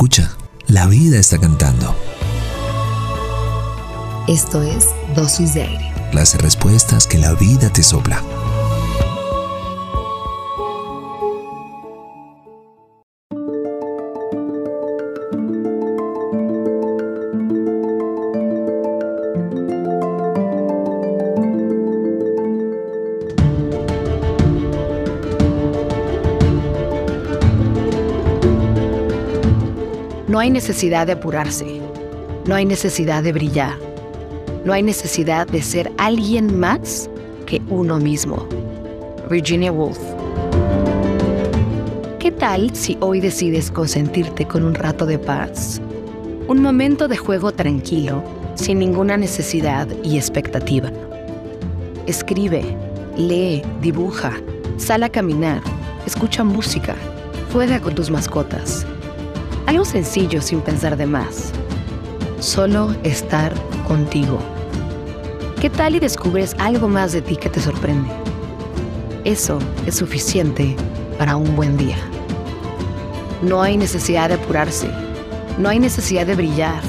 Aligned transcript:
Escucha, 0.00 0.30
la 0.66 0.86
vida 0.86 1.18
está 1.18 1.36
cantando. 1.36 1.94
Esto 4.28 4.62
es 4.62 4.86
Dosis 5.14 5.52
de 5.52 5.64
Aire. 5.64 5.92
Las 6.14 6.40
respuestas 6.40 7.06
que 7.06 7.18
la 7.18 7.34
vida 7.34 7.70
te 7.70 7.82
sopla. 7.82 8.22
No 30.30 30.38
hay 30.38 30.48
necesidad 30.48 31.08
de 31.08 31.14
apurarse. 31.14 31.80
No 32.46 32.54
hay 32.54 32.64
necesidad 32.64 33.24
de 33.24 33.32
brillar. 33.32 33.76
No 34.64 34.72
hay 34.72 34.80
necesidad 34.80 35.48
de 35.48 35.60
ser 35.60 35.90
alguien 35.98 36.56
más 36.56 37.10
que 37.46 37.60
uno 37.68 37.98
mismo. 37.98 38.46
Virginia 39.28 39.72
Woolf. 39.72 39.98
¿Qué 42.20 42.30
tal 42.30 42.72
si 42.76 42.96
hoy 43.00 43.18
decides 43.18 43.72
consentirte 43.72 44.46
con 44.46 44.62
un 44.62 44.76
rato 44.76 45.04
de 45.04 45.18
paz? 45.18 45.80
Un 46.46 46.62
momento 46.62 47.08
de 47.08 47.16
juego 47.16 47.50
tranquilo, 47.50 48.22
sin 48.54 48.78
ninguna 48.78 49.16
necesidad 49.16 49.88
y 50.04 50.16
expectativa. 50.16 50.92
Escribe, 52.06 52.62
lee, 53.16 53.64
dibuja, 53.82 54.34
sal 54.76 55.02
a 55.02 55.08
caminar, 55.08 55.60
escucha 56.06 56.44
música, 56.44 56.94
juega 57.52 57.80
con 57.80 57.96
tus 57.96 58.12
mascotas. 58.12 58.86
Algo 59.70 59.84
sencillo 59.84 60.42
sin 60.42 60.62
pensar 60.62 60.96
de 60.96 61.06
más. 61.06 61.52
Solo 62.40 62.92
estar 63.04 63.54
contigo. 63.86 64.40
¿Qué 65.60 65.70
tal 65.70 65.94
y 65.94 66.00
descubres 66.00 66.56
algo 66.58 66.88
más 66.88 67.12
de 67.12 67.22
ti 67.22 67.36
que 67.36 67.48
te 67.48 67.60
sorprende? 67.60 68.10
Eso 69.22 69.60
es 69.86 69.94
suficiente 69.94 70.74
para 71.18 71.36
un 71.36 71.54
buen 71.54 71.76
día. 71.76 71.98
No 73.42 73.62
hay 73.62 73.76
necesidad 73.76 74.30
de 74.30 74.34
apurarse. 74.34 74.90
No 75.56 75.68
hay 75.68 75.78
necesidad 75.78 76.26
de 76.26 76.34
brillar. 76.34 76.82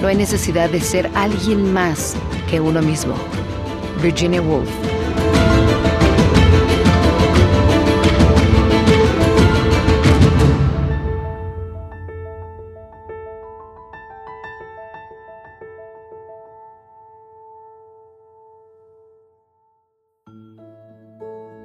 No 0.00 0.08
hay 0.08 0.16
necesidad 0.16 0.70
de 0.70 0.80
ser 0.80 1.10
alguien 1.14 1.70
más 1.70 2.14
que 2.48 2.60
uno 2.60 2.80
mismo. 2.80 3.14
Virginia 4.02 4.40
Woolf. 4.40 4.70